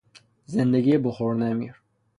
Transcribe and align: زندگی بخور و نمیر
زندگی 0.45 0.97
بخور 0.97 1.33
و 1.33 1.37
نمیر 1.37 1.75